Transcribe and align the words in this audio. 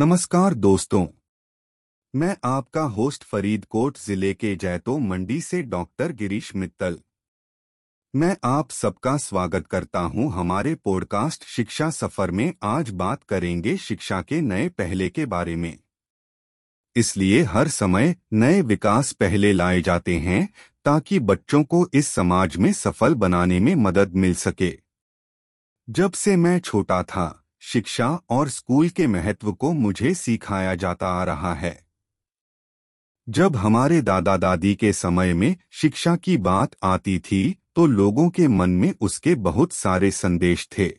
नमस्कार 0.00 0.54
दोस्तों। 0.54 1.06
मैं 2.14 2.36
आपका 2.44 2.82
होस्ट 2.82 3.24
फरीदकोट 3.24 3.98
ज़िले 3.98 4.34
के 4.34 4.56
जैतो 4.56 4.98
मंडी 4.98 5.40
से 5.40 5.62
डॉक्टर 5.62 6.12
गिरीश 6.12 6.56
मित्तल। 6.56 6.98
मैं 8.16 8.36
आप 8.44 8.70
सबका 8.70 9.16
स्वागत 9.16 9.66
करता 9.66 10.00
हूँ 10.00 10.32
हमारे 10.32 10.74
पॉडकास्ट 10.74 11.44
शिक्षा 11.44 11.90
सफ़र 11.90 12.30
में। 12.30 12.54
आज 12.62 12.90
बात 12.90 13.24
करेंगे 13.24 13.76
शिक्षा 13.76 14.22
के 14.22 14.40
नए 14.40 14.68
पहले 14.68 15.08
के 15.10 15.26
बारे 15.26 15.56
में। 15.56 15.78
इसलिए 16.96 17.42
हर 17.42 17.68
समय 17.68 18.16
नए 18.32 18.62
विकास 18.62 19.12
पहले 19.12 19.52
लाए 19.52 19.82
जाते 19.82 20.18
हैं, 20.18 20.48
ताकि 20.84 21.18
बच्चों 21.18 21.64
को 21.64 21.88
इस 21.94 22.08
समाज 22.08 22.56
में 22.56 22.72
सफल 22.72 23.14
बनाने 23.14 23.60
में 23.60 23.74
मदद 23.74 24.14
मिल 24.14 24.34
सके। 24.34 24.78
जब 25.88 26.12
से 26.12 26.36
मैं 26.36 26.58
छोटा 26.60 27.02
था 27.02 27.39
शिक्षा 27.62 28.08
और 28.30 28.48
स्कूल 28.48 28.88
के 28.88 29.06
महत्व 29.06 29.52
को 29.52 29.72
मुझे 29.72 30.14
सिखाया 30.14 30.74
जाता 30.74 31.08
आ 31.08 31.24
रहा 31.24 31.54
है। 31.54 31.86
जब 33.28 33.56
हमारे 33.56 34.00
दादा 34.02 34.36
दादी 34.36 34.74
के 34.74 34.92
समय 34.92 35.34
में 35.34 35.56
शिक्षा 35.70 36.16
की 36.16 36.36
बात 36.36 36.76
आती 36.82 37.18
थी 37.18 37.58
तो 37.74 37.86
लोगों 37.86 38.28
के 38.30 38.48
मन 38.48 38.70
में 38.70 38.94
उसके 39.00 39.34
बहुत 39.34 39.72
सारे 39.72 40.10
संदेश 40.10 40.68
थे। 40.78 40.90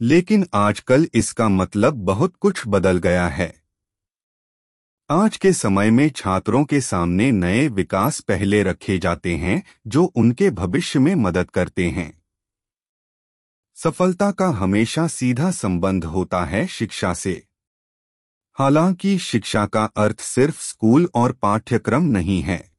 लेकिन 0.00 0.46
आजकल 0.54 1.08
इसका 1.14 1.48
मतलब 1.48 1.94
बहुत 1.94 2.36
कुछ 2.36 2.62
बदल 2.66 2.98
गया 2.98 3.28
है। 3.28 3.54
आज 5.10 5.36
के 5.36 5.52
समय 5.52 5.90
में 5.90 6.08
छात्रों 6.10 6.64
के 6.64 6.80
सामने 6.80 7.30
नए 7.32 7.68
विकास 7.68 8.20
पहले 8.20 8.62
रखे 8.62 8.98
जाते 8.98 9.36
हैं, 9.36 9.62
जो 9.86 10.04
उनके 10.04 10.50
भविष्य 10.50 10.98
में 10.98 11.14
मदद 11.14 11.50
करते 11.50 11.88
हैं। 11.90 12.23
सफलता 13.76 14.30
का 14.30 14.48
हमेशा 14.48 15.06
सीधा 15.06 15.50
संबंध 15.50 16.04
होता 16.04 16.44
है 16.44 16.66
शिक्षा 16.66 17.14
से। 17.14 17.46
हालाँकि 18.54 19.18
शिक्षा 19.18 19.66
का 19.66 19.84
अर्थ 19.84 20.20
सिर्फ़ 20.20 20.62
स्कूल 20.62 21.10
और 21.14 21.32
पाठ्यक्रम 21.32 22.02
नहीं 22.02 22.42
है। 22.42 22.72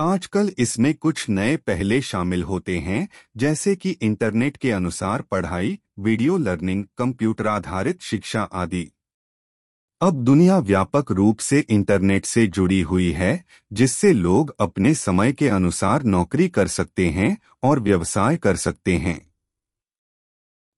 आजकल 0.00 0.52
इसमें 0.58 0.94
कुछ 0.94 1.28
नए 1.28 1.56
पहले 1.56 2.02
शामिल 2.02 2.42
होते 2.42 2.78
हैं, 2.78 3.08
जैसे 3.36 3.76
कि 3.76 3.90
इंटरनेट 3.90 4.56
के 4.56 4.70
अनुसार 4.70 5.22
पढ़ाई, 5.22 5.78
वीडियो 5.98 6.38
लर्निंग, 6.38 6.84
कंप्यूटर 6.98 7.46
आधारित 7.46 8.02
शिक्षा 8.02 8.42
आदि। 8.42 8.90
अब 10.00 10.24
दुनिया 10.24 10.58
व्यापक 10.58 11.12
रूप 11.12 11.38
से 11.38 11.66
इंटरनेट 11.68 12.24
से 12.24 12.46
जुड़ी 12.46 12.80
हुई 12.80 13.12
है, 13.12 13.44
जिससे 13.72 14.12
लोग 14.12 14.54
अपने 14.60 14.94
समय 14.94 15.32
के 15.32 15.48
अनुसार 15.48 16.02
नौकरी 16.02 16.48
कर 16.48 16.68
सकते 16.68 17.08
हैं 17.08 17.38
और 17.62 17.80
व्यवसाय 17.80 18.36
कर 18.36 18.56
सकते 18.56 18.96
हैं। 18.96 19.33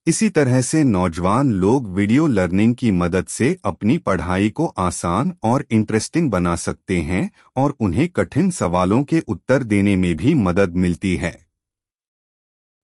इसी 0.07 0.29
तरह 0.31 0.61
से 0.61 0.85
नौजवान 0.85 1.53
लोग 1.53 1.87
वीडियो 1.95 2.27
लर्निंग 2.27 2.75
की 2.75 2.91
मदद 2.91 3.27
से 3.27 3.59
अपनी 3.65 3.99
पढ़ाई 3.99 4.51
को 4.51 4.67
आसान 4.67 5.33
और 5.43 5.65
इंटरेस्टिंग 5.71 6.31
बना 6.31 6.57
सकते 6.57 7.01
हैं 7.01 7.31
और 7.57 7.77
उन्हें 7.81 8.09
कठिन 8.09 8.51
सवालों 8.51 9.05
के 9.05 9.21
उत्तर 9.21 9.63
देने 9.63 9.97
में 9.97 10.17
भी 10.17 10.35
मदद 10.35 10.75
मिलती 10.75 11.17
है। 11.17 11.47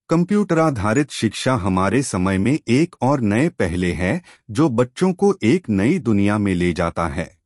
कंप्यूटर 0.09 0.59
आधारित 0.59 1.11
शिक्षा 1.11 1.55
हमारे 1.55 2.03
समय 2.03 2.39
में 2.39 2.59
एक 2.69 2.97
और 3.03 3.21
नए 3.21 3.49
पहले 3.49 3.93
है, 3.93 4.23
जो 4.51 4.69
बच्चों 4.69 5.13
को 5.13 5.35
एक 5.43 5.71
नई 5.71 5.99
दुनिया 5.99 6.39
में 6.39 6.55
ले 6.55 6.73
जाता 6.73 7.07
है। 7.09 7.39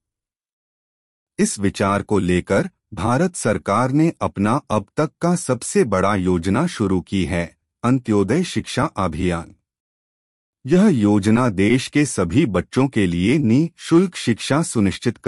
इस 1.38 1.58
विचार 1.58 2.02
को 2.02 2.18
लेकर 2.18 2.70
भारत 2.94 3.36
सरकार 3.36 3.90
ने 3.90 4.12
अपना 4.20 4.60
अब 4.70 4.86
तक 4.96 5.10
का 5.20 5.34
सबसे 5.36 5.84
बड़ा 5.84 6.14
योजना 6.14 6.66
शुरू 6.66 7.00
की 7.00 7.24
है, 7.24 7.56
अंत्योदय 7.84 8.44
शिक्षा 8.44 8.84
अभियान। 8.84 9.52
यह 10.66 10.86
योजना 10.86 11.48
देश 11.48 11.88
के 11.88 12.04
सभी 12.04 12.46
बच्चों 12.46 12.86
के 12.88 13.06
लिए 13.06 13.38
निःशुल्क 13.38 14.16
शिक्षा 14.16 14.62
सुनिश्चित 14.62 15.18